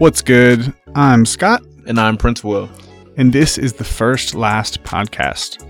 [0.00, 0.72] What's good?
[0.94, 2.70] I'm Scott, And I'm Prince Will.
[3.18, 5.62] and this is the first last podcast.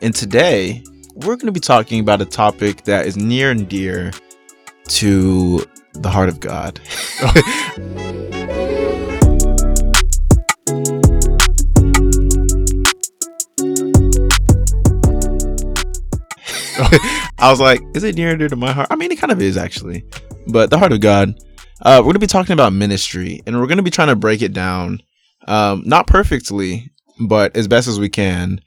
[0.00, 0.82] And today,
[1.14, 4.12] we're going to be talking about a topic that is near and dear
[4.88, 5.62] to
[5.92, 6.80] the heart of God.
[17.38, 18.88] I was like, is it near and dear to my heart?
[18.90, 20.02] I mean, it kind of is actually.
[20.46, 21.34] But the heart of God,
[21.82, 24.16] uh, we're going to be talking about ministry and we're going to be trying to
[24.16, 25.00] break it down,
[25.48, 26.90] um, not perfectly,
[27.26, 28.60] but as best as we can.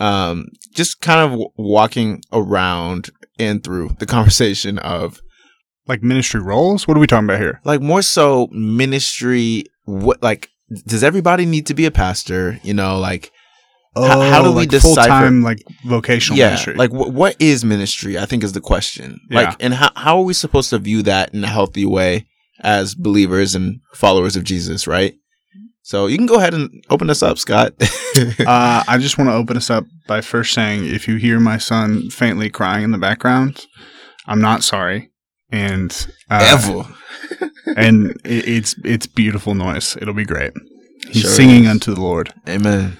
[0.00, 5.20] Um, just kind of w- walking around and through the conversation of
[5.86, 6.86] Like ministry roles?
[6.86, 7.60] What are we talking about here?
[7.64, 9.64] like more so ministry.
[9.84, 10.50] What, like,
[10.86, 12.60] does everybody need to be a pastor?
[12.62, 13.32] You know, like,
[13.96, 16.74] How- how do we decipher- full-time like vocational yeah, ministry?
[16.74, 18.18] like wh- what is ministry?
[18.18, 19.18] I think is the question.
[19.30, 19.40] Yeah.
[19.40, 22.26] Like, and how how are we supposed to view that in a healthy way
[22.60, 24.86] as believers and followers of Jesus?
[24.86, 25.14] Right.
[25.82, 27.72] So you can go ahead and open us up, Scott.
[27.80, 31.56] uh, I just want to open us up by first saying, if you hear my
[31.56, 33.66] son faintly crying in the background,
[34.26, 35.10] I'm not sorry,
[35.50, 35.90] and
[36.28, 37.50] uh, Ever.
[37.76, 39.96] and it, it's it's beautiful noise.
[40.00, 40.52] It'll be great.
[41.08, 41.70] He's Sure singing is.
[41.70, 42.34] unto the Lord.
[42.46, 42.98] Amen.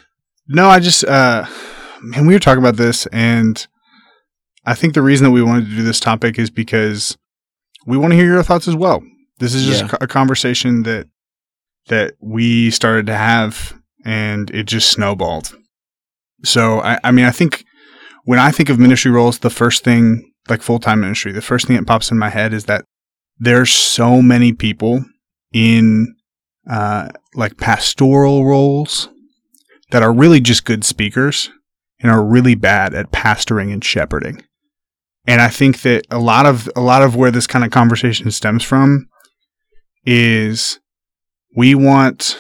[0.48, 1.46] No, I just uh
[2.00, 3.66] man, we were talking about this and
[4.64, 7.16] I think the reason that we wanted to do this topic is because
[7.86, 9.02] we want to hear your thoughts as well.
[9.38, 9.96] This is just Yeah.
[10.00, 11.08] a conversation that
[11.88, 15.56] that we started to have and it just snowballed.
[16.44, 17.64] So I, I mean I think
[18.24, 21.66] when I think of ministry roles, the first thing like full time ministry, the first
[21.66, 22.84] thing that pops in my head is that
[23.38, 25.04] there's so many people
[25.52, 26.14] in
[26.68, 29.08] uh, like pastoral roles
[29.90, 31.50] that are really just good speakers
[32.00, 34.42] and are really bad at pastoring and shepherding.
[35.26, 38.30] And I think that a lot of a lot of where this kind of conversation
[38.30, 39.07] stems from
[40.04, 40.78] is
[41.56, 42.38] we want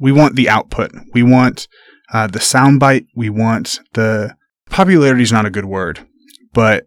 [0.00, 0.92] we want the output.
[1.12, 1.66] We want
[2.12, 3.06] uh, the soundbite.
[3.16, 4.34] We want the
[4.70, 6.06] popularity is not a good word,
[6.52, 6.84] but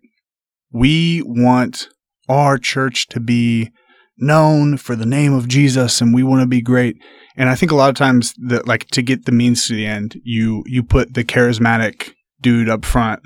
[0.72, 1.90] we want
[2.30, 3.72] our church to be
[4.18, 6.96] known for the name of Jesus and we want to be great.
[7.36, 9.86] And I think a lot of times that like to get the means to the
[9.86, 13.22] end, you you put the charismatic dude up front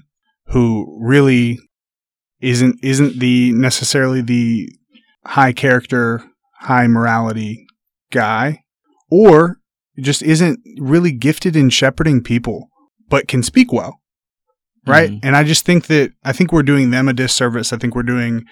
[0.48, 1.60] who really
[2.42, 4.70] isn't isn't the necessarily the
[5.26, 6.24] high character,
[6.66, 7.66] high morality
[8.12, 8.64] guy
[9.10, 9.58] or
[10.00, 12.70] just isn't really gifted in shepherding people
[13.10, 14.00] but can speak well.
[14.88, 15.10] Right?
[15.12, 15.20] Mhm.
[15.24, 17.74] And I just think that I think we're doing them a disservice.
[17.74, 18.44] I think we're doing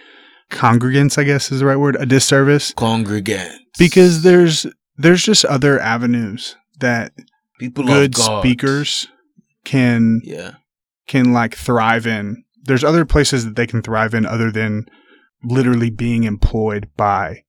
[0.50, 3.58] congregants, I guess is the right word, a disservice Congregants.
[3.78, 4.66] because there's
[4.98, 7.12] there's just other avenues that
[7.60, 9.08] people good speakers
[9.66, 10.52] can Yeah.
[11.08, 12.44] can like thrive in.
[12.66, 14.86] There's other places that they can thrive in other than
[15.44, 17.44] literally being employed by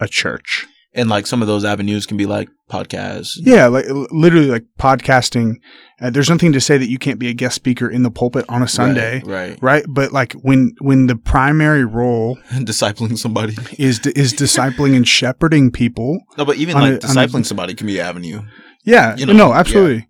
[0.00, 0.66] a church.
[0.94, 3.32] And like some of those avenues can be like podcasts.
[3.36, 5.56] Yeah, like literally like podcasting.
[6.00, 8.46] Uh, there's nothing to say that you can't be a guest speaker in the pulpit
[8.48, 9.58] on a Sunday, Right.
[9.60, 9.84] right?
[9.86, 12.64] But like when when the primary role right.
[12.64, 13.54] Discipling somebody.
[13.78, 16.98] is is discipling and shepherding people, No, but even like a- on a-
[17.28, 18.40] discipling somebody can be an avenue.
[18.84, 20.08] Yeah, You know, no, absolutely.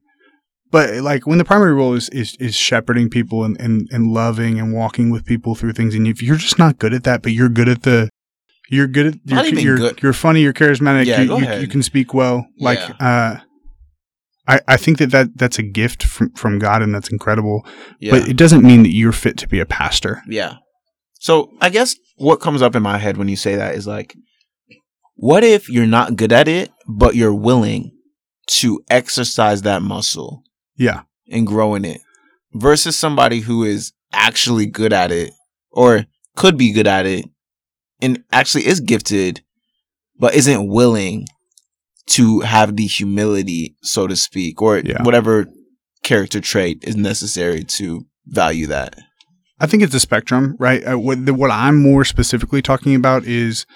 [0.71, 4.59] But like when the primary role is is, is shepherding people and, and, and loving
[4.61, 7.33] and walking with people through things, and if you're just not good at that, but
[7.33, 8.09] you're good at the,
[8.69, 10.03] you're good at you're, Not even you're, good.
[10.03, 11.63] you're funny, you're charismatic, Yeah, you, go you, ahead.
[11.63, 12.47] you can speak well.
[12.59, 12.95] Like, Yeah.
[13.01, 13.41] uh,
[14.49, 17.67] I I think that, that that's a gift from from God, and that's incredible.
[18.01, 18.13] Yeah.
[18.13, 20.23] But it doesn't mean that you're fit to be a pastor.
[20.29, 20.55] Yeah.
[21.19, 24.15] So I guess what comes up in my head when you say that is like,
[25.17, 27.91] what if you're not good at it, but you're willing
[28.49, 30.43] to exercise that muscle
[30.77, 32.01] Yeah, and grow in it
[32.55, 35.33] versus somebody who is actually good at it
[35.73, 36.07] or
[36.37, 37.25] could be good at it
[38.01, 39.43] and actually is gifted,
[40.19, 41.27] but isn't willing
[42.09, 45.03] to have the humility, so to speak, or Yeah.
[45.03, 45.47] whatever
[46.03, 48.97] character trait is necessary to value that.
[49.59, 50.87] I think it's a spectrum, right?
[50.87, 53.67] Uh, what the, what I'm more specifically talking about is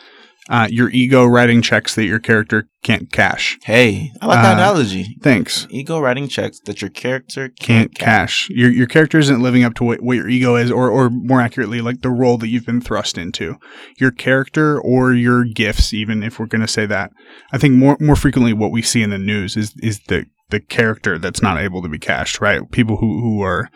[0.51, 3.57] uh, your ego writing checks that your character can't cash.
[3.63, 5.17] Hey, I like that Uh, analogy.
[5.23, 5.67] Thanks.
[5.71, 8.49] Ego writing checks that your character can't can't, cash.
[8.49, 8.51] cash.
[8.51, 11.41] Your your character isn't living up to what, what your ego is, or or more
[11.41, 13.57] accurately, like the role that you've been thrust into.
[13.99, 17.11] Your character or your gifts, even if we're going to say that.
[17.53, 20.59] I think more more frequently, what we see in the news is is the the
[20.61, 22.41] character that's not able to be cashed.
[22.41, 22.69] Right?
[22.73, 23.69] People who who are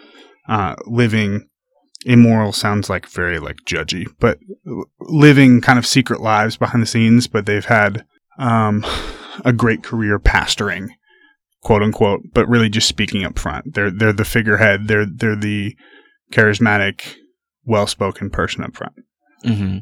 [0.48, 1.46] uh, living
[2.04, 4.38] immoral sounds like very like judgy, but
[5.00, 8.04] living kind of secret lives behind the scenes, but they've had
[8.38, 8.84] um,
[9.44, 10.88] a great career pastoring
[11.62, 13.74] quote unquote, but really just speaking up front.
[13.74, 14.86] They're they're the figurehead.
[14.86, 15.74] They're they're the
[16.30, 17.14] charismatic,
[17.64, 18.94] well spoken person up front.
[19.44, 19.78] Mm-hmm.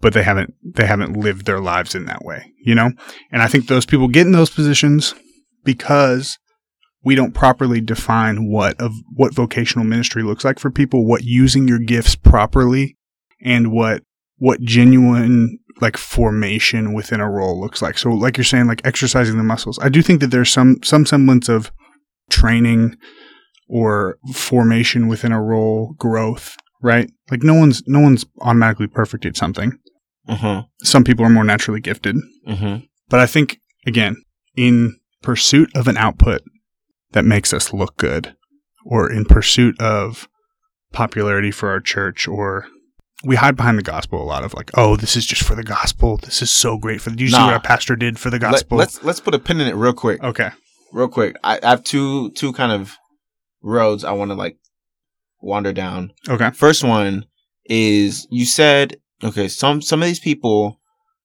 [0.00, 2.90] but they haven't they haven't lived their lives in that way, you know?
[3.30, 5.14] And I think those people get in those positions
[5.62, 6.38] because
[7.04, 11.68] we don't properly define what of what vocational ministry looks like for people, what using
[11.68, 12.96] your gifts properly
[13.42, 14.02] and what
[14.38, 17.98] what genuine like formation within a role looks like.
[17.98, 19.78] So like you're saying like exercising the muscles.
[19.80, 21.70] I do think that there's some some semblance of
[22.30, 22.96] training
[23.68, 27.10] or formation within a role growth, right?
[27.30, 29.78] Like no one's no one's automatically perfect at something.
[30.26, 30.62] Uh-huh.
[30.82, 32.16] Some people are more naturally gifted.
[32.46, 32.78] Uh-huh.
[33.10, 34.16] But I think again,
[34.56, 36.42] in pursuit of an output
[37.14, 38.36] that makes us look good
[38.84, 40.28] or in pursuit of
[40.92, 42.66] popularity for our church or
[43.24, 45.62] we hide behind the gospel a lot of like, oh, this is just for the
[45.62, 46.18] gospel.
[46.18, 47.16] This is so great for the.
[47.16, 48.76] Do you see what our pastor did for the gospel?
[48.76, 50.22] Let, us let's put a pin in it real quick.
[50.22, 50.50] okay.
[50.92, 51.36] Real quick.
[51.42, 52.96] I, I have two two kind of
[53.62, 54.58] roads I want to like
[55.40, 56.12] wander down.
[56.28, 56.50] Okay.
[56.50, 57.24] First one
[57.64, 60.80] is you said okay, some some of these people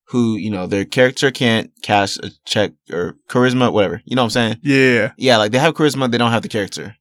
[0.10, 4.02] who, you know, their character can't cash a check or charisma, whatever.
[4.06, 4.58] You know what I'm saying?
[4.64, 5.12] Yeah.
[5.18, 6.96] Yeah, like they have charisma, they don't have the character.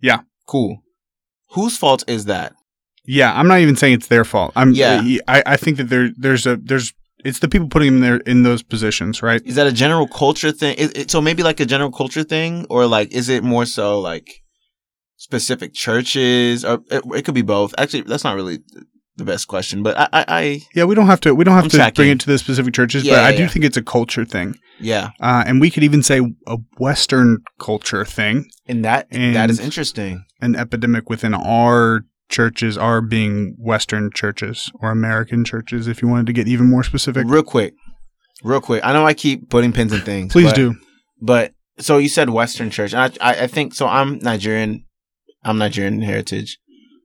[0.00, 0.20] Yeah.
[0.46, 0.82] Cool.
[1.52, 2.52] Whose fault is that?
[3.04, 3.32] Yeah.
[3.32, 4.52] I'm not even saying it's their fault.
[4.56, 4.72] I'm.
[4.72, 5.02] Yeah.
[5.02, 6.92] Uh, I, I think that there there's a there's
[7.24, 9.42] it's the people putting them there in those positions, right?
[9.44, 10.76] Is that a general culture thing?
[10.76, 14.00] Is, it, so maybe like a general culture thing, or like is it more so
[14.00, 14.42] like
[15.16, 17.74] specific churches, or it, it could be both.
[17.78, 18.60] Actually, that's not really
[19.20, 20.84] the best question, but I, I, I Yeah.
[20.84, 21.34] We don't have to.
[21.34, 23.42] We don't have I'm to bring it to the specific churches, Yeah, but I do
[23.44, 23.48] yeah.
[23.48, 28.04] think it's a culture thing, yeah, uh, and we could even say a Western culture
[28.04, 28.50] thing.
[28.66, 30.24] and that that And- is interesting.
[30.40, 36.26] an epidemic within our churches are being Western churches or American churches, if you wanted
[36.26, 37.24] to get even more specific.
[37.26, 37.74] Real quick,
[38.42, 38.80] real quick.
[38.84, 40.32] I know I keep putting pins in things.
[40.32, 40.74] Please but- do.
[41.22, 42.94] But so you said Western church.
[42.94, 43.86] I, I I think so.
[43.86, 44.84] I'm Nigerian.
[45.44, 46.58] I'm Nigerian heritage.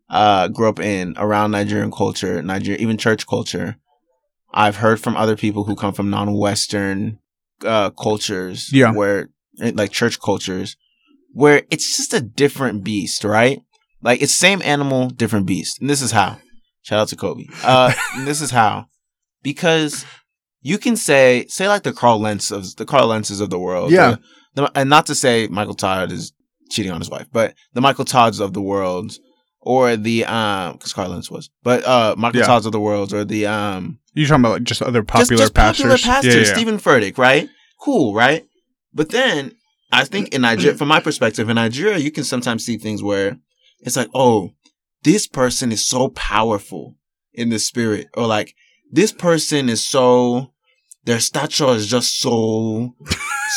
[0.09, 3.77] Uh, grew up in around Nigerian culture, Niger even church culture.
[4.53, 7.17] I've heard from other people who come from non-Western
[7.65, 8.91] uh, cultures, Yeah.
[8.91, 9.29] where
[9.61, 10.77] eh, like church cultures,
[11.33, 13.61] where it's just a different beast, right?
[14.01, 15.81] Like it's same animal, different beast.
[15.81, 16.37] And this is how.
[16.83, 17.45] Shout out to Kobe.
[17.63, 17.91] Uh,
[18.25, 18.85] this is how,
[19.41, 20.05] because
[20.61, 23.91] you can say say like the Carl Lentz of the Carl Lentzes of the world,
[23.91, 24.17] Yeah.
[24.53, 26.31] the- the- and not to say Michael Todd is
[26.69, 29.13] cheating on his wife, but the Michael Todds of the world,
[29.65, 32.45] or the um, because Carl Lentz was, but uh, Michael Yeah.
[32.45, 35.53] Todds of the world, or the um, You're talking about like just other popular just,
[35.53, 35.83] pastors.
[35.83, 36.53] popular pastors, yeah, yeah.
[36.53, 37.49] Stephen Furtick, right?
[37.81, 38.45] Cool, right?
[38.93, 39.55] But then
[39.91, 43.37] I think in Nigeria, from my perspective, in Nigeria, you can sometimes see things where
[43.81, 44.51] it's like, oh,
[45.03, 46.95] this person is so powerful
[47.33, 48.55] in the spirit, or like
[48.91, 50.51] this person is so
[51.05, 52.95] their stature is just so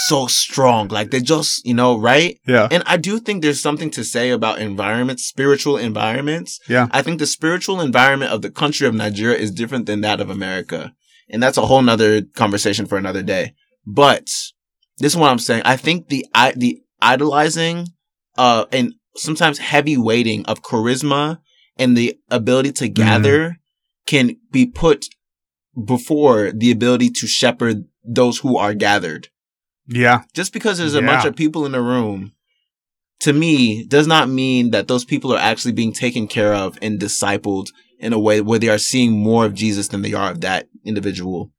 [0.06, 2.38] so strong, like they just you know right.
[2.46, 2.68] Yeah.
[2.70, 6.60] And I do think there's something to say about environments, spiritual environments.
[6.68, 6.88] Yeah.
[6.90, 10.30] I think the spiritual environment of the country of Nigeria is different than that of
[10.30, 10.92] America.
[11.30, 13.54] And that's a whole nother conversation for another day.
[13.86, 14.26] But
[14.98, 15.62] this is what I'm saying.
[15.64, 17.88] I think the, I, the idolizing,
[18.36, 21.38] uh, and sometimes heavy weighting of charisma
[21.76, 23.56] and the ability to gather
[24.06, 25.06] can be put
[25.84, 29.28] before the ability to shepherd those who are gathered
[29.88, 30.22] Yeah.
[30.34, 31.06] just because there's a Yeah.
[31.06, 32.32] bunch of people in the room
[33.20, 37.00] to me does not mean that those people are actually being taken care of and
[37.00, 37.66] discipled
[37.98, 40.68] in a way where they are seeing more of Jesus than they are of that
[40.84, 41.50] individual.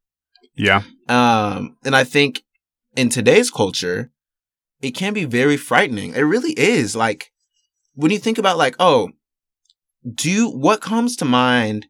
[0.55, 0.83] Yeah.
[1.09, 2.43] Um, and I think
[2.95, 4.11] in today's culture,
[4.81, 6.13] it can be very frightening.
[6.13, 6.95] It really is.
[6.95, 7.31] Like
[7.93, 9.09] when you think about like, oh,
[10.13, 11.87] do you, what comes to mind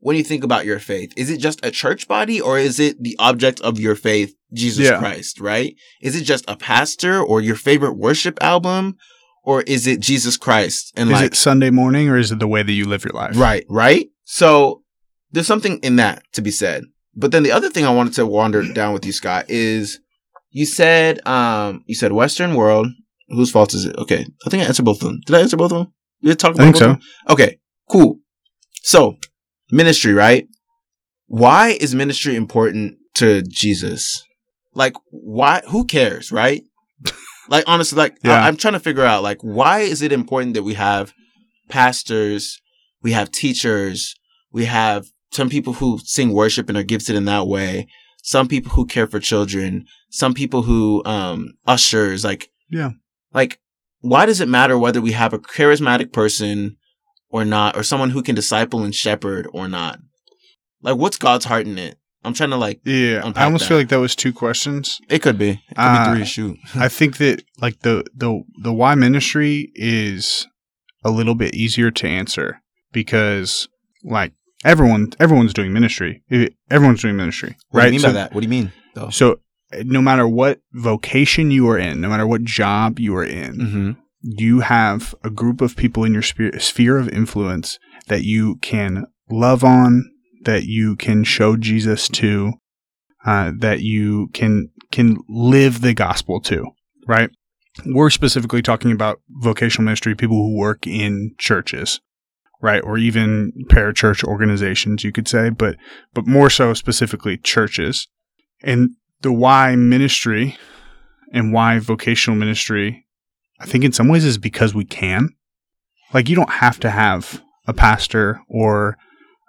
[0.00, 1.12] when you think about your faith?
[1.16, 4.84] Is it just a church body or is it the object of your faith, Jesus
[4.86, 4.98] Yeah.
[4.98, 5.74] Christ, right?
[6.00, 8.96] Is it just a pastor or your favorite worship album?
[9.42, 10.92] Or is it Jesus Christ?
[10.96, 13.12] And Is like, it Sunday morning or is it the way that you live your
[13.14, 13.36] life?
[13.36, 14.08] Right, right.
[14.24, 14.82] So
[15.30, 16.82] there's something in that to be said.
[17.14, 20.00] But then the other thing I wanted to wander down with you, Scott, is
[20.50, 22.88] you said um you said Western world.
[23.28, 23.96] Whose fault is it?
[23.96, 25.20] Okay, I think I answered both of them.
[25.26, 25.92] Did I answer both of them?
[26.22, 26.90] Did I talk about I think both so.
[26.90, 27.08] of them?
[27.30, 28.18] Okay, cool.
[28.82, 29.16] So
[29.70, 30.46] ministry, right?
[31.26, 34.22] Why is ministry important to Jesus?
[34.74, 35.62] Like, why?
[35.68, 36.62] Who cares, right?
[37.48, 38.34] like, honestly, like Yeah.
[38.42, 41.12] I, I'm trying to figure out, like, why is it important that we have
[41.68, 42.60] pastors,
[43.02, 44.14] we have teachers,
[44.52, 47.86] we have some people who sing worship and are gifted in that way,
[48.22, 52.90] some people who care for children, some people who um ushers, like Yeah.
[53.34, 53.58] like
[54.00, 56.76] why does it matter whether we have a charismatic person
[57.28, 59.98] or not, or someone who can disciple and shepherd or not?
[60.82, 61.98] Like, what's God's heart in it?
[62.24, 62.80] I'm trying to like.
[62.84, 63.20] Yeah.
[63.36, 63.68] I almost that.
[63.68, 65.00] feel like that was two questions.
[65.08, 65.50] It could be.
[65.50, 66.24] It could Uh, be three.
[66.26, 66.58] Shoot.
[66.74, 70.46] I think that like the the the why ministry is
[71.04, 72.60] a little bit easier to answer
[72.92, 73.68] because
[74.02, 74.32] like
[74.64, 76.22] everyone everyone's doing ministry.
[76.70, 77.84] Everyone's doing ministry, What right?
[77.84, 78.34] do you mean so, by that?
[78.34, 79.10] What do you mean though?
[79.10, 79.38] So
[79.84, 83.90] no matter what vocation you are in, no matter what job you are in, Mm-hmm.
[84.26, 87.78] You have a group of people in your sphere, of influence
[88.08, 90.10] that you can love on,
[90.42, 92.54] that you can show Jesus to,
[93.24, 96.66] uh, that you can can live the gospel to,
[97.06, 97.30] right?
[97.84, 102.00] We're specifically talking about vocational ministry, people who work in churches,
[102.60, 105.76] right, or even parachurch organizations, you could say, but
[106.14, 108.08] but more so specifically churches,
[108.62, 108.90] and
[109.20, 110.56] the why ministry
[111.32, 113.05] and why vocational ministry
[113.58, 115.30] I think in some ways is because we can.
[116.12, 118.96] Like you don't have to have a pastor or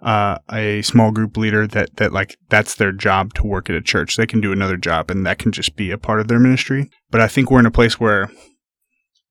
[0.02, 3.82] uh, a small group leader that that like that's their job to work at a
[3.82, 4.16] church.
[4.16, 6.90] They can do another job and that can just be a part of their ministry.
[7.10, 8.30] But I think we're in a place where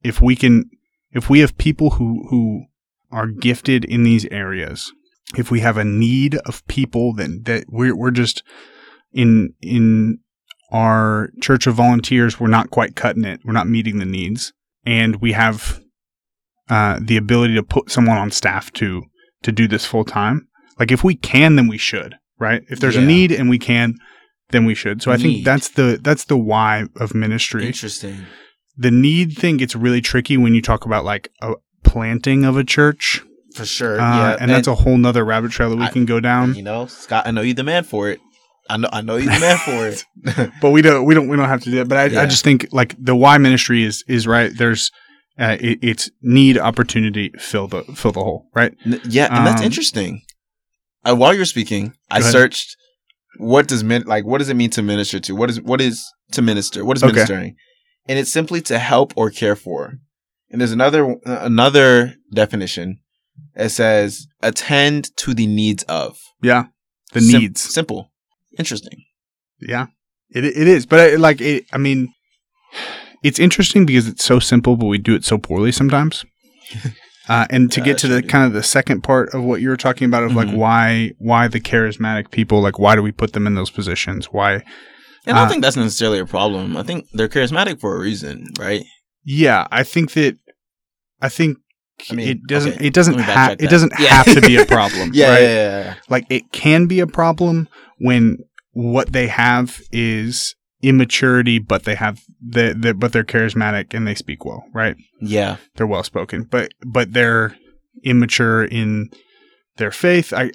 [0.02, 0.70] if we can
[1.12, 2.64] if we have people who who
[3.10, 4.92] are gifted in these areas,
[5.36, 8.42] if we have a need of people then that we're we're just
[9.12, 10.18] in in
[10.72, 13.40] our church of volunteers, we're not quite cutting it.
[13.44, 14.52] We're not meeting the needs
[14.86, 15.80] and we have
[16.70, 19.02] uh, the ability to put someone on staff to
[19.42, 20.48] to do this full time.
[20.78, 22.62] Like if we can, then we should, right?
[22.68, 23.94] If there's a need and we can,
[24.50, 25.02] then we should.
[25.02, 27.66] So I think that's the that's the why of ministry.
[27.66, 28.26] Interesting.
[28.76, 32.64] The need thing gets really tricky when you talk about like a planting of a
[32.64, 33.22] church,
[33.54, 33.98] For sure.
[33.98, 34.36] uh, yeah.
[34.38, 36.54] and, that's a whole nother rabbit trail that we I- can go down.
[36.54, 38.20] you know, Scott, I know you're the man for it.
[38.68, 40.50] I know I know you're the for it.
[40.60, 41.88] but we don't we don't we don't have to do that.
[41.88, 42.22] But I, Yeah.
[42.22, 44.50] I just think like the why ministry is is right.
[44.56, 44.90] There's
[45.38, 48.72] uh, it, it's need opportunity fill the fill the hole right.
[48.84, 50.22] N- yeah, and that's Um, interesting.
[51.04, 52.32] Uh, while you're speaking, I ahead.
[52.32, 52.76] searched
[53.38, 55.34] what does min- like what does it mean to minister to?
[55.36, 56.84] What is what is to minister?
[56.84, 57.12] What is Okay.
[57.12, 57.56] ministering?
[58.08, 59.94] And it's simply to help or care for.
[60.50, 62.98] And there's another another definition.
[63.54, 66.16] It says attend to the needs of.
[66.42, 66.64] Yeah,
[67.12, 67.60] the Sim- needs.
[67.60, 68.10] Simple.
[68.58, 69.04] Interesting.
[69.60, 69.86] Yeah,
[70.30, 70.86] it it is.
[70.86, 72.12] But I, like it, I mean,
[73.22, 76.24] it's interesting because it's so simple, but we do it so poorly sometimes.
[77.28, 79.68] Uh, and to Yeah, get to the kind of the second part of what you
[79.68, 80.54] were talking about of like Mhm.
[80.54, 84.62] why why the charismatic people like why do we put them in those positions why
[85.26, 86.76] And I Uh, don't think that's necessarily a problem.
[86.76, 88.84] I think they're charismatic for a reason, right?
[89.24, 90.36] yeah I think that
[91.20, 91.58] I think
[92.12, 94.06] I mean, it doesn't okay, it doesn't have it doesn't Yeah.
[94.14, 95.94] have to be a problem yeah, right yeah, yeah, yeah.
[96.08, 98.38] like it can be a problem when
[98.72, 104.14] what they have is immaturity but they have the, the but they're charismatic and they
[104.14, 105.56] speak well right Yeah.
[105.76, 107.56] they're well spoken but but they're
[108.04, 109.08] immature in
[109.78, 110.50] their faith i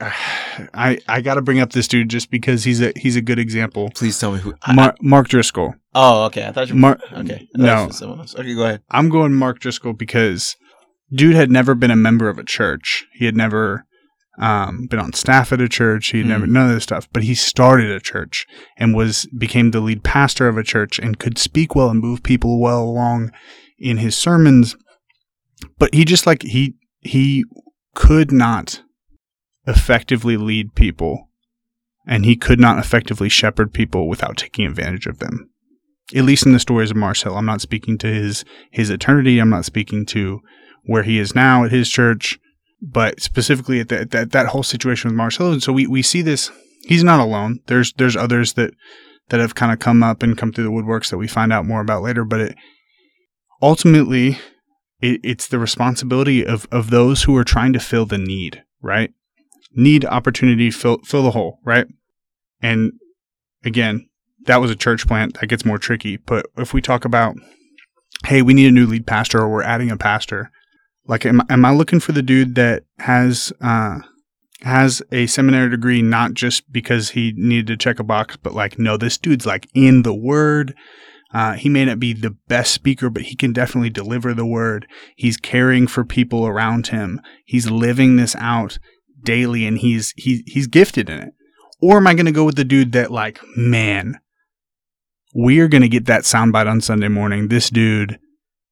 [0.73, 3.39] i i got to bring up this dude just because he's a he's a good
[3.39, 4.53] example Please tell me who.
[4.63, 6.45] I- Mar- mark driscoll oh, okay.
[6.47, 6.75] I thought you.
[6.75, 7.47] Mar- okay.
[7.55, 7.83] No.
[7.83, 8.33] it was someone else.
[8.35, 8.81] Okay, go ahead.
[8.91, 10.55] i'm going mark driscoll because
[11.13, 13.85] dude had never been a member of a church he had never
[14.37, 16.07] um, been on staff at a church.
[16.07, 16.53] He had never Hmm.
[16.53, 18.45] none of this stuff but he started a church
[18.77, 22.23] and was became the lead pastor of a church and could speak well and move
[22.23, 23.31] people well along
[23.77, 24.75] in his sermons.
[25.77, 27.43] But he just like he he
[27.93, 28.83] could not
[29.67, 31.29] effectively lead people
[32.07, 35.49] and he could not effectively shepherd people without taking advantage of them.
[36.15, 37.37] At least in the stories of Mars Hill.
[37.37, 39.39] I'm not speaking to his his eternity.
[39.39, 40.39] I'm not speaking to
[40.83, 42.39] where he is now at his church
[42.81, 46.01] but specifically at that that, that whole situation with Mars Hill and so we, we
[46.01, 46.51] see this
[46.83, 47.59] he's not alone.
[47.67, 48.73] There's there's others that
[49.29, 51.65] that have kind of come up and come through the woodworks that we find out
[51.65, 52.55] more about later but it
[53.61, 54.39] ultimately
[54.99, 59.11] it, it's the responsibility of of those who are trying to fill the need right?
[59.73, 61.87] Need opportunity fill fill the hole right?
[62.61, 62.93] And
[63.63, 64.07] again
[64.45, 65.39] that was a church plant.
[65.39, 66.17] That gets more tricky.
[66.17, 67.35] But if we talk about
[68.25, 70.51] hey we need a new lead pastor or we're adding a pastor
[71.07, 73.99] like am, am i looking for the dude that has uh
[74.61, 78.77] has a seminary degree not just because he needed to check a box but like
[78.77, 80.75] no this dude's like in the word
[81.33, 84.85] uh, he may not be the best speaker, but he can definitely deliver the word.
[85.15, 87.21] He's caring for people around him.
[87.45, 88.79] He's living this out
[89.23, 91.33] daily, and he's he's he's gifted in it.
[91.81, 94.19] Or am I going to go with the dude that like, man,
[95.33, 97.47] we are going to get that soundbite on Sunday morning.
[97.47, 98.19] This dude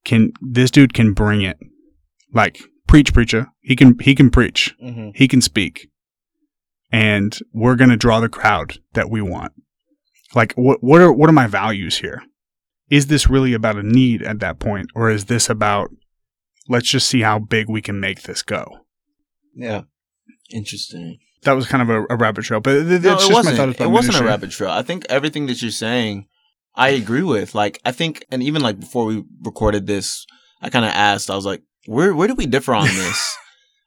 [0.03, 1.57] can this dude can bring it.
[2.33, 3.47] Like preach, preacher.
[3.61, 4.75] He can he can preach.
[4.83, 5.09] Mm-hmm.
[5.15, 5.89] He can speak.
[6.91, 9.53] And we're going to draw the crowd that we want.
[10.35, 12.23] Like what what are what are my values here?
[12.89, 15.89] Is this really about a need at that point or is this about
[16.67, 18.65] let's just see how big we can make this go?
[19.55, 19.83] Yeah.
[20.51, 21.19] Interesting.
[21.43, 23.79] That was kind of a, a rabbit trail, but th- No, it just my wasn't.
[23.79, 24.71] It wasn't a rabbit trail.
[24.71, 26.27] I think everything that you're saying,
[26.75, 27.55] I agree with.
[27.55, 30.25] Like, I think, and even like before we recorded this,
[30.61, 31.29] I kind of asked.
[31.29, 33.37] I was like, "Where where do we differ on this?"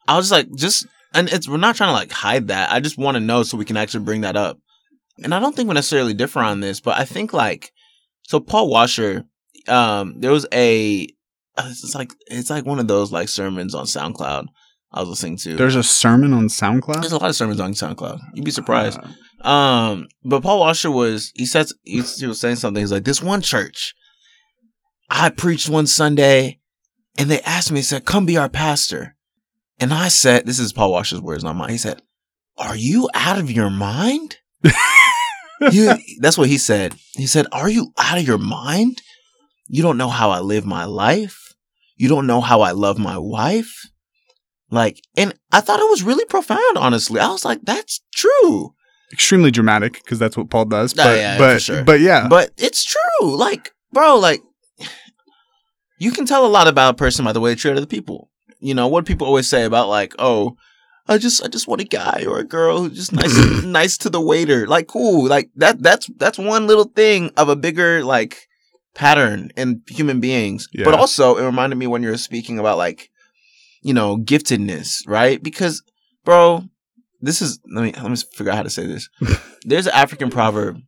[0.08, 2.70] I was like, just and it's we're not trying to like hide that.
[2.72, 4.58] I just want to know so we can actually bring that up.
[5.22, 7.70] And I don't think we're necessarily differ on this, but I think like
[8.22, 9.24] so Paul Washer,
[9.68, 11.06] um, there was a
[11.56, 14.46] uh, it's like it's like one of those like sermons on SoundCloud
[14.90, 15.56] I was listening to.
[15.56, 17.00] There's a sermon on SoundCloud.
[17.02, 18.18] There's a lot of sermons on SoundCloud.
[18.34, 18.98] You'd be surprised.
[18.98, 22.80] Uh, Um, but Paul Washer was he says he, he was saying something.
[22.80, 23.94] He's like, this one church,
[25.10, 26.58] I preached one Sunday,
[27.18, 29.16] and they asked me, he said, "Come be our pastor,"
[29.78, 32.02] and I said, "This is Paul Washer's words, not mine." He said,
[32.58, 34.36] "Are you out of your mind?"
[35.72, 36.94] you, that's what he said.
[37.14, 39.02] He said, "Are you out of your mind?
[39.68, 41.54] You don't know how I live my life.
[41.96, 43.72] You don't know how I love my wife."
[44.70, 46.78] Like, and I thought it was really profound.
[46.78, 48.74] Honestly, I was like, "That's true."
[49.12, 50.94] extremely dramatic because that's what Paul does.
[50.98, 51.84] Oh, But yeah, but sure.
[51.84, 53.36] but yeah, But it's true.
[53.36, 54.42] Like, bro, like
[56.02, 58.28] you can tell a lot about a person by the way they treat other people.
[58.58, 60.56] You know, what people always say about like, oh,
[61.08, 64.10] I just I just want a guy or a girl who's just nice nice to
[64.10, 64.66] the waiter.
[64.66, 65.28] Like, cool.
[65.28, 68.48] Like that that's that's one little thing of a bigger like
[68.94, 70.68] pattern in human beings.
[70.72, 70.84] Yeah.
[70.84, 73.10] But also it reminded me when you were speaking about like,
[73.82, 75.42] you know, giftedness, right?
[75.42, 75.82] Because,
[76.24, 76.64] bro,
[77.20, 79.08] this is let me let me figure out how to say this.
[79.64, 80.78] There's an African proverb.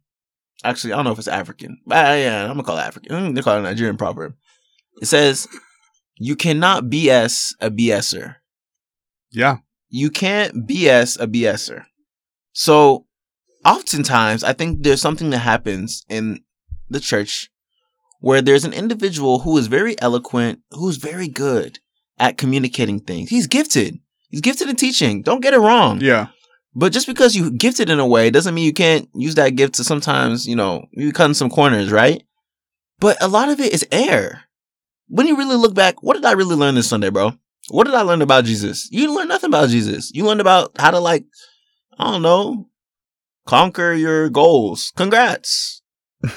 [0.62, 1.78] Actually, I don't know if it's African.
[1.86, 3.10] But uh, yeah, I'm gonna call it African.
[3.12, 4.34] Mm, They call it a Nigerian proverb.
[5.00, 5.48] It says,
[6.16, 8.36] "You cannot BS a BSer.
[9.32, 9.58] yeah,
[9.88, 11.86] You can't BS a BSer."
[12.52, 13.06] So,
[13.64, 16.40] oftentimes, I think there's something that happens in
[16.88, 17.50] the church
[18.20, 21.78] where there's an individual who is very eloquent, who's very good
[22.18, 23.28] at communicating things.
[23.30, 23.98] He's gifted.
[24.28, 25.22] He's gifted in teaching.
[25.22, 26.00] Don't get it wrong.
[26.00, 26.28] yeah,
[26.74, 29.74] But just because you gifted in a way doesn't mean you can't use that gift
[29.74, 32.22] to sometimes, you know, you cut in some corners, right?
[32.98, 34.43] But a lot of it is air.
[35.14, 37.34] When you really look back, what did I really learn this Sunday, bro?
[37.68, 38.88] What did I learn about Jesus?
[38.90, 40.10] You didn't learn nothing about Jesus.
[40.12, 41.24] You learned about how to like,
[41.98, 42.68] I don't know,
[43.46, 44.92] conquer your goals.
[44.96, 45.82] Congrats.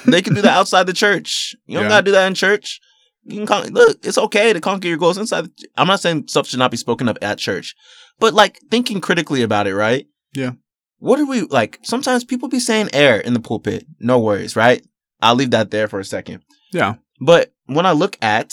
[0.06, 1.56] They can do that outside the church.
[1.66, 1.88] You don't Yeah.
[1.88, 2.80] gotta do that in church.
[3.24, 3.98] You can con- look.
[4.06, 5.46] It's okay to conquer your goals inside.
[5.46, 7.74] The- I'm not saying stuff should not be spoken of at church,
[8.20, 10.06] but like thinking critically about it, right?
[10.34, 10.52] Yeah.
[10.98, 11.78] What are we like?
[11.82, 13.86] Sometimes people be saying air in the pulpit.
[13.98, 14.84] No worries, right?
[15.20, 16.42] I'll leave that there for a second.
[16.72, 18.52] yeah, But when I look at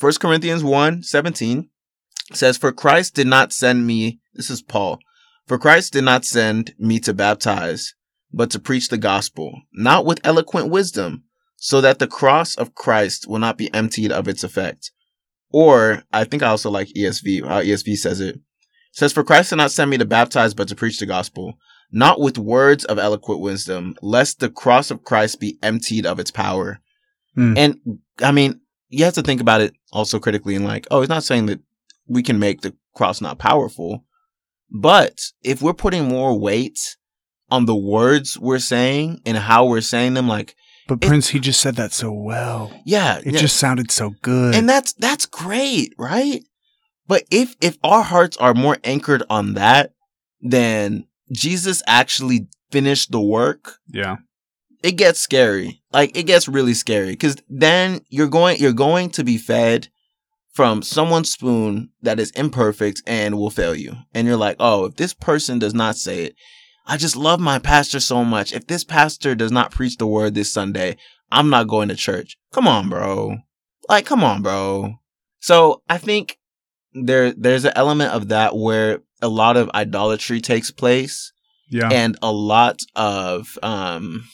[0.00, 1.68] 1 Corinthians 1 17,
[2.32, 4.98] says, For Christ did not send me, this is Paul,
[5.46, 7.94] for Christ did not send me to baptize,
[8.32, 11.24] but to preach the gospel, not with eloquent wisdom,
[11.56, 14.90] so that the cross of Christ will not be emptied of its effect.
[15.50, 18.36] Or, I think I also like ESV, how ESV says it.
[18.36, 18.42] It
[18.92, 21.54] says, For Christ did not send me to baptize, but to preach the gospel,
[21.92, 26.32] not with words of eloquent wisdom, lest the cross of Christ be emptied of its
[26.32, 26.80] power.
[27.36, 27.54] Hmm.
[27.56, 27.78] And
[28.20, 31.24] I mean, you have to think about it also critically and like, oh, it's not
[31.24, 31.60] saying that
[32.06, 34.04] we can make the cross not powerful,
[34.70, 36.78] but if we're putting more weight
[37.50, 40.54] on the words we're saying and how we're saying them, like,
[40.86, 42.70] but It- Prince, he just said that so well.
[42.84, 43.40] yeah, It yeah.
[43.40, 44.54] just sounded so good.
[44.54, 46.42] and that's that's great, right?
[47.06, 49.92] But if if our hearts are more anchored on that,
[50.40, 54.16] then Jesus actually finished the work yeah,
[54.84, 55.80] it gets scary.
[55.94, 59.88] Like it gets really scary because then you're going you're going to be fed
[60.52, 63.96] from someone's spoon that is imperfect and will fail you.
[64.12, 66.34] And you're like, oh, if this person does not say it,
[66.86, 68.52] I just love my pastor so much.
[68.52, 70.98] If this pastor does not preach the word this Sunday,
[71.32, 72.36] I'm not going to church.
[72.52, 73.38] Come on, bro.
[73.88, 74.96] Like, come on, bro.
[75.40, 76.38] So I think
[76.92, 81.32] there there's an element of that where a lot of idolatry takes place
[81.70, 84.24] yeah, and a lot of um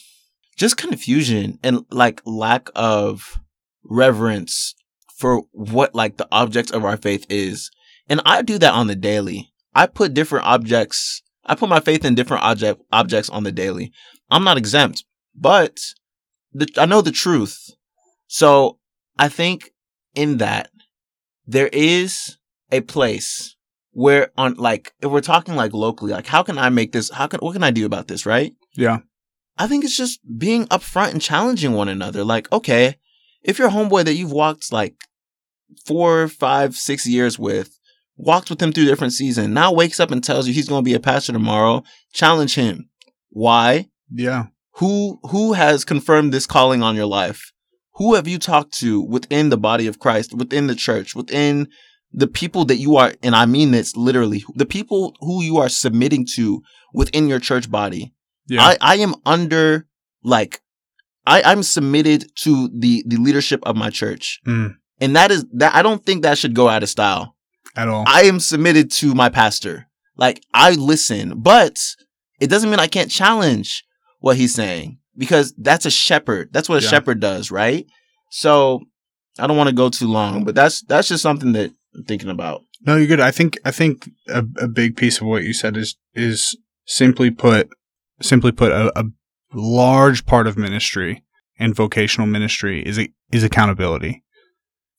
[0.55, 3.39] just confusion and like lack of
[3.83, 4.75] reverence
[5.15, 7.71] for what like the objects of our faith is.
[8.09, 9.51] And i do that on the daily.
[9.73, 13.91] I put different objects i put my faith in different object objects on the daily.
[14.29, 15.03] I'm not exempt
[15.35, 15.79] but
[16.53, 17.69] the, i know the truth.
[18.27, 18.79] So
[19.17, 19.71] i think
[20.15, 20.69] in that
[21.47, 22.37] there is
[22.71, 23.55] a place
[23.91, 27.27] where on like if we're talking like locally like how can i make this how
[27.27, 28.53] can what can i do about this right?
[28.73, 28.99] Yeah,
[29.57, 32.23] i think it's just being upfront and challenging one another.
[32.23, 32.97] Like okay
[33.43, 34.95] if your homeboy that you've walked like
[35.85, 37.77] four five six years with
[38.17, 40.89] walked with him through different seasons now wakes up and tells you he's going to
[40.89, 41.83] be a pastor tomorrow
[42.13, 42.89] challenge him.
[43.29, 43.89] Why?
[44.13, 47.51] Yeah, who who has confirmed this calling on your life?
[47.95, 51.67] Who have you talked to within the body of christ within the church within
[52.13, 55.69] the people that you are and i mean this literally the people who you are
[55.69, 56.61] submitting to
[56.93, 58.13] within your church body
[58.51, 59.87] yeah, i i am under
[60.23, 60.61] like
[61.25, 65.73] i i'm submitted to the the leadership of my church Mm, and that is that
[65.75, 67.35] i don't think that should go out of style
[67.75, 68.03] at all.
[68.05, 69.87] I am submitted to my pastor.
[70.17, 71.79] Like I listen, but
[72.41, 73.85] it doesn't mean I can't challenge
[74.19, 76.49] what he's saying because that's a shepherd.
[76.51, 76.89] That's what a Yeah.
[76.89, 77.85] shepherd does, right?
[78.29, 78.81] So
[79.39, 82.29] I don't want to go too long, but that's that's just something that I'm thinking
[82.29, 82.63] about.
[82.85, 83.21] No, you're good.
[83.21, 87.31] I think I think a, a big piece of what you said is is simply
[87.31, 87.69] put
[88.21, 89.05] simply put a, a
[89.53, 91.23] large part of ministry
[91.59, 92.99] and vocational ministry is
[93.31, 94.23] is accountability.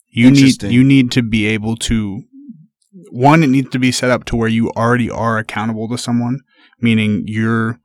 [0.09, 2.25] You need you need to be able to
[3.11, 6.41] one it needs to be set up to where you already are accountable to someone,
[6.81, 7.79] meaning you're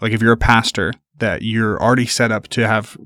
[0.00, 2.96] like if you're a pastor that you're already set up to have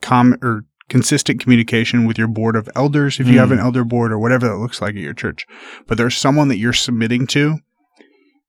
[0.00, 3.54] com or consistent communication with your board of elders if you have Mm.
[3.54, 5.46] an elder board or whatever that looks like at your church
[5.86, 7.58] but there's someone that you're submitting to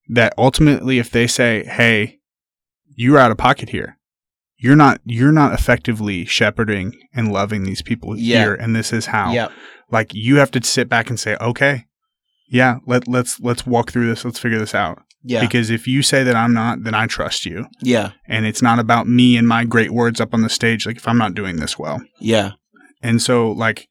[0.07, 2.18] that ultimately if they say hey
[3.01, 3.97] you're out of pocket here
[4.62, 8.43] you're not you're not effectively shepherding and loving these people Yeah.
[8.43, 9.47] here and this is how Yeah.
[9.89, 11.85] like you have to sit back and say okay
[12.49, 15.41] yeah let let's let's walk through this let's figure this out Yeah.
[15.41, 18.12] because if you say that I'm not then I trust you yeah.
[18.27, 21.07] and it's not about me and my great words up on the stage like if
[21.07, 22.51] I'm not doing this well Yeah.
[23.01, 23.88] and so like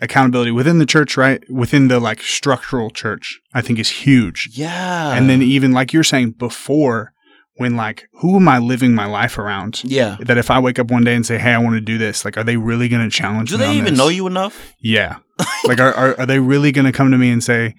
[0.00, 5.12] accountability within the church right within the like structural church I think is huge Yeah.
[5.14, 7.12] and then even like you're saying before
[7.60, 10.16] when like who am I living my life around Yeah.
[10.20, 12.24] that if I wake up one day and say hey I want to do this
[12.24, 13.58] like are they really going to challenge me?
[13.58, 13.98] Do they even this?
[13.98, 14.74] know you enough?
[14.80, 15.18] yeah
[15.66, 17.74] like are, are are they really going to come to me and say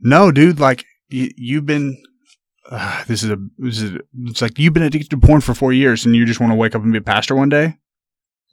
[0.00, 2.02] no dude like y- you've been
[2.70, 5.72] uh, this is a this is it's like you've been addicted to porn for 4
[5.72, 7.76] years and you just want to wake up and be a pastor one day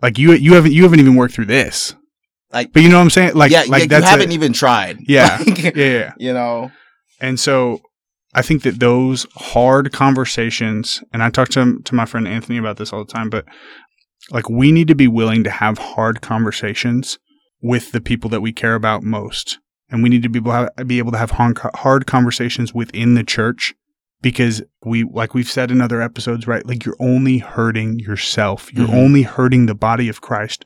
[0.02, 1.96] like you you haven't you haven't even worked through this
[2.52, 4.34] Like- but you know what I'm saying like yeah, like yeah, that's you haven't a-
[4.34, 4.98] even tried.
[5.08, 5.38] Yeah.
[5.46, 6.72] Like, yeah yeah you know.
[7.22, 7.82] and so
[8.38, 12.78] I think that those hard conversations, and I talk to to my friend Anthony about
[12.78, 13.46] this all the time, but
[14.30, 17.18] like we need to be willing to have hard conversations
[17.64, 19.58] with the people that we care about most,
[19.90, 23.16] and we need to be able to have, be able to have hard, conversations within
[23.16, 23.74] the church
[24.22, 26.66] because we like we've said in other episodes, right?
[26.66, 28.72] Like you're only hurting yourself.
[28.72, 29.04] You're Mhm.
[29.04, 30.64] only hurting the body of Christ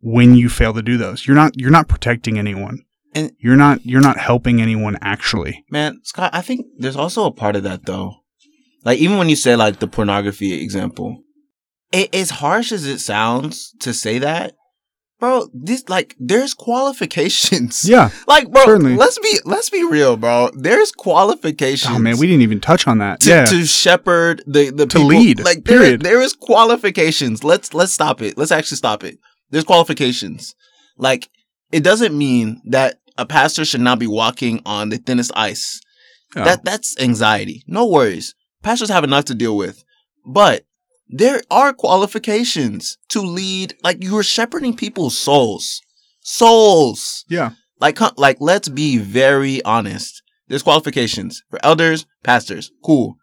[0.00, 1.26] when you fail to do those.
[1.26, 2.80] You're not you're not protecting anyone.
[3.16, 5.64] And- you're not you're not helping anyone actually.
[5.70, 8.12] Man, Scott, I think there's also a part of that though.
[8.84, 11.22] Like even when you say like the pornography example,
[11.92, 14.54] it, as harsh as it sounds to say that,
[15.18, 17.88] bro, this like there's qualifications.
[17.88, 18.10] Yeah.
[18.28, 18.96] Like, bro, Certainly.
[18.96, 20.50] let's be let's be real, bro.
[20.54, 21.94] There's qualifications.
[21.94, 23.20] Oh man, we didn't even touch on that.
[23.20, 23.44] to, yeah.
[23.46, 25.06] to shepherd the the To people.
[25.08, 26.02] lead, Like there, period.
[26.02, 27.44] there is qualifications.
[27.44, 28.36] Let's let's stop it.
[28.36, 29.18] Let's actually stop it.
[29.50, 30.54] There's qualifications.
[30.98, 31.28] Like
[31.72, 35.80] it doesn't mean that a pastor should not be walking on the thinnest ice.
[36.34, 37.62] That that's anxiety.
[37.66, 38.34] No worries.
[38.62, 39.84] Pastors have enough to deal with.
[40.26, 40.64] But
[41.08, 45.80] there are qualifications to lead like you are shepherding people's souls.
[46.20, 47.24] Souls.
[47.28, 47.50] yeah.
[47.80, 50.22] Like like let's be very honest.
[50.48, 52.70] There's qualifications for elders, pastors.
[52.84, 53.16] Cool.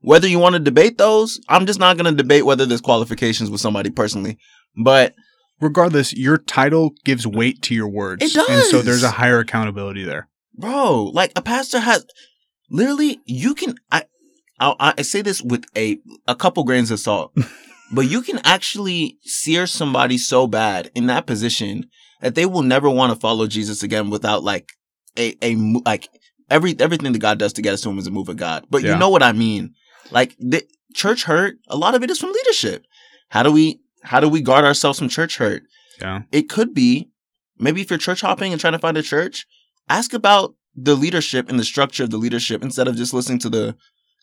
[0.00, 3.50] Whether you want to debate those, I'm just not going to debate whether there's qualifications
[3.50, 4.38] with somebody personally.
[4.76, 5.14] But
[5.60, 8.24] Regardless, your title gives weight to your words.
[8.24, 8.48] It does.
[8.48, 10.28] And so there's a higher accountability there.
[10.54, 12.06] bro, like a pastor has
[12.70, 14.04] literally you can I
[14.60, 17.32] I, I say this with a a couple grains of salt,
[17.92, 21.88] but you can actually sear somebody so bad in that position
[22.20, 24.72] that they will never want to follow Jesus again without like
[25.16, 26.08] a a like
[26.50, 28.64] every everything that God does to get us to Him is a move of God.
[28.70, 28.92] But Yeah.
[28.92, 29.74] you know what I mean?
[30.10, 30.62] Like the
[30.94, 31.56] church hurt.
[31.68, 32.84] A lot of it is from leadership.
[33.28, 35.62] How do we how do we guard ourselves from church hurt?
[36.00, 36.22] Yeah.
[36.30, 37.08] it could be
[37.58, 39.46] maybe if you're church hopping and trying to find a church,
[39.88, 43.50] ask about the leadership and the structure of the leadership instead of just listening to
[43.50, 43.74] the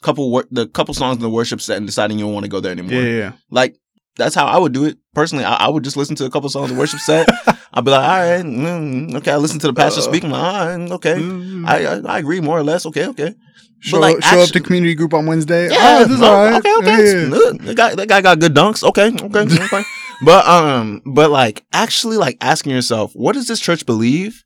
[0.01, 2.49] couple wor- the couple songs in the worship set and deciding you don't want to
[2.49, 3.01] go there anymore.
[3.01, 3.31] Yeah, yeah.
[3.51, 3.75] Like
[4.15, 5.43] that's how I would do it personally.
[5.43, 7.27] I, I would just listen to a couple songs in the worship set.
[7.73, 9.31] I'd be like, all right, mm, okay.
[9.31, 10.23] I listen to the pastor Uh, speak.
[10.23, 11.15] I'm like, all right, okay.
[11.15, 11.67] Mm.
[11.67, 12.85] I, I I agree more or less.
[12.85, 13.35] Okay, okay.
[13.85, 15.69] Show, like, show up to community group on Wednesday.
[15.69, 16.55] Yeah, oh, this is no, all right.
[16.55, 17.21] okay, okay.
[17.21, 18.83] Yeah, that guy, that guy got good dunks.
[18.83, 19.83] Okay, okay, okay.
[20.23, 24.43] but um, but like actually, like asking yourself, what does this church believe,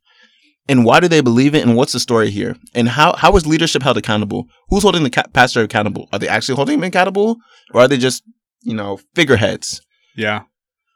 [0.68, 3.46] and why do they believe it, and what's the story here, and how how is
[3.46, 4.46] leadership held accountable?
[4.68, 6.08] Who's holding the ca- pastor accountable?
[6.12, 7.36] Are they actually holding him accountable,
[7.72, 8.22] or are they just
[8.62, 9.80] you know figureheads?
[10.16, 10.42] Yeah.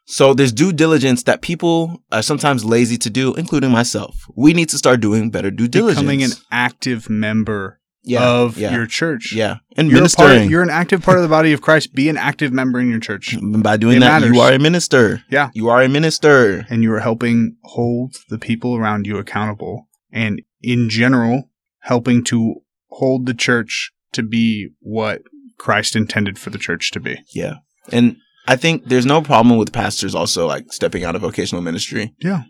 [0.07, 4.15] So there's due diligence that people are sometimes lazy to do, including myself.
[4.37, 6.01] We need to start doing better due diligence.
[6.01, 9.33] Becoming an active member yeah, of yeah, your church.
[9.35, 10.45] yeah, and You're, ministering.
[10.45, 11.95] of, you're an active part of the body of Christ.
[11.95, 13.37] Be an active member in your church.
[13.43, 14.35] By doing It that, matters.
[14.35, 15.23] you are a minister.
[15.31, 15.51] Yeah.
[15.55, 16.67] You are a minister.
[16.69, 19.89] And you are helping hold the people around you accountable.
[20.13, 22.57] And in general, helping to
[22.91, 25.23] hold the church to be what
[25.59, 27.17] Christ intended for the church to be.
[27.35, 27.55] Yeah.
[27.91, 32.15] And I think there's no problem with pastors also like stepping out of vocational ministry.
[32.21, 32.43] Yeah.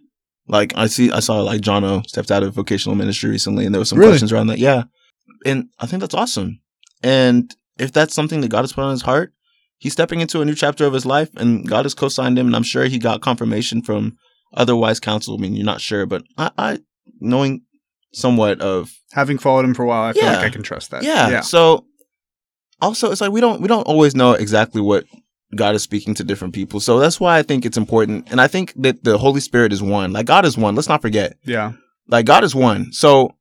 [0.46, 3.78] Like I see I saw like Jono stepped out of vocational ministry recently and there
[3.78, 4.10] was some Really?
[4.10, 4.58] questions around that.
[4.58, 4.82] Yeah.
[5.44, 6.60] And I think that's awesome.
[7.02, 9.32] And if that's something that God has put on his heart,
[9.78, 12.56] he's stepping into a new chapter of his life, and God has co-signed him, and
[12.56, 14.16] I'm sure he got confirmation from
[14.54, 15.34] otherwise counsel.
[15.34, 16.78] I mean, you're not sure, but I, I
[17.20, 17.62] knowing
[18.12, 20.36] somewhat of Having followed him for a while, I feel Yeah.
[20.36, 21.02] like I can trust that.
[21.02, 21.28] yeah.
[21.28, 21.40] Yeah.
[21.40, 21.84] So
[22.80, 25.04] also, it's like we don't we don't always know exactly what
[25.54, 26.80] God is speaking to different people.
[26.80, 29.82] So that's why I think it's important, and I think that the Holy Spirit is
[29.82, 30.12] one.
[30.12, 30.74] Like God is one.
[30.74, 31.36] Let's not forget.
[31.44, 31.72] Yeah.
[32.08, 32.92] Like God is one.
[32.92, 33.34] So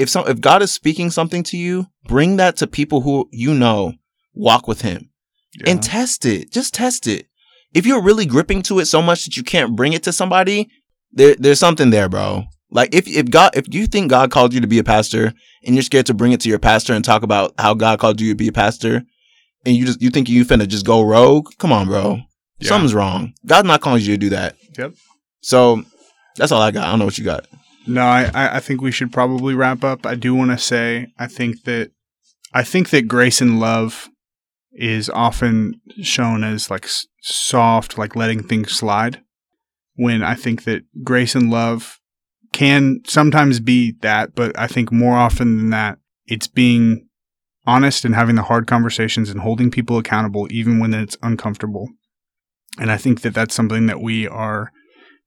[0.00, 3.54] if some if God is speaking something to you, bring that to people who you
[3.54, 3.94] know
[4.34, 5.10] walk with Him
[5.58, 5.70] yeah.
[5.70, 6.50] and test it.
[6.50, 7.26] Just test it.
[7.74, 10.68] If you're really gripping to it so much that you can't bring it to somebody,
[11.12, 12.44] there there's something there, bro.
[12.70, 15.34] Like if if God if you think God called you to be a pastor
[15.64, 18.20] and you're scared to bring it to your pastor and talk about how God called
[18.20, 19.02] you to be a pastor
[19.66, 22.20] and you just you think you finna just go rogue, come on, bro.
[22.58, 22.68] Yeah.
[22.68, 23.34] Something's wrong.
[23.46, 24.56] God's not calling you to do that.
[24.78, 24.94] Yep.
[25.40, 25.82] So
[26.36, 26.86] that's all I got.
[26.86, 27.46] I don't know what you got.
[27.90, 30.06] No, I, I think we should probably wrap up.
[30.06, 31.90] I do want to say I think that
[32.54, 34.08] I think that grace and love
[34.72, 36.86] is often shown as like
[37.20, 39.22] soft, like letting things slide.
[39.96, 41.98] When I think that grace and love
[42.52, 47.08] can sometimes be that, but I think more often than that, it's being
[47.66, 51.88] honest and having the hard conversations and holding people accountable, even when it's uncomfortable.
[52.78, 54.70] And I think that that's something that we are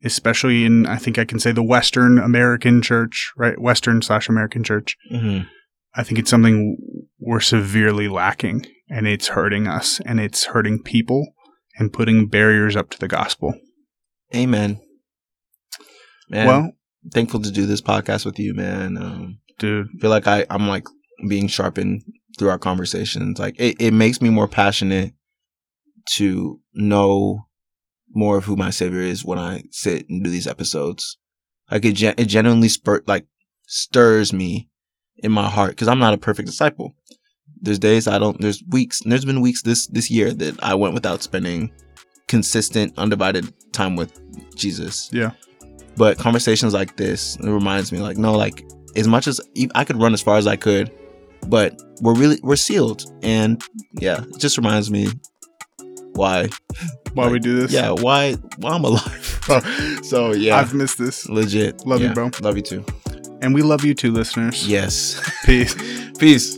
[0.04, 3.60] especially in I think I can say the Western American church, right?
[3.60, 4.98] Western slash American church.
[5.12, 5.48] Mm-hmm.
[5.96, 6.78] I think it's something
[7.20, 11.34] we're severely lacking, and it's hurting us, and it's hurting people,
[11.78, 13.54] and putting barriers up to the gospel.
[14.36, 14.82] Amen.
[16.30, 16.72] Man, well,
[17.12, 18.98] thankful to do this podcast with you, man.
[18.98, 20.86] Um, dude, feel like I, I'm like
[21.28, 22.02] being sharpened
[22.38, 23.39] through our conversations.
[23.39, 25.13] Like it, it makes me more passionate
[26.16, 27.48] to know
[28.15, 31.17] more of who my savior is when I sit and do these episodes.
[31.71, 33.26] Like it, gen- it genuinely spurt, like
[33.67, 34.69] stirs me
[35.17, 36.95] in my heart because I'm not a perfect disciple.
[37.62, 40.76] There's days I don't, there's weeks, and there's been weeks this, this year that I
[40.76, 41.71] went without spending
[42.28, 44.19] consistent, undivided time with
[44.56, 45.10] Jesus.
[45.13, 45.32] Yeah.
[45.95, 49.39] But conversations like this, it reminds me like, no, like as much as
[49.76, 50.91] I could run as far as I could,
[51.47, 53.06] but we're really, we're sealed.
[53.21, 55.08] And yeah, it just reminds me
[56.15, 56.49] why,
[57.13, 59.39] while we do this, yeah, why, why I'm alive.
[59.49, 61.86] Oh, so yeah, I've missed this, legit.
[61.86, 62.32] Love you, bro.
[62.41, 62.86] Love you too.
[63.41, 64.67] and we love you too, listeners.
[64.67, 65.19] Yes.
[65.45, 65.76] Peace.
[66.17, 66.58] Peace.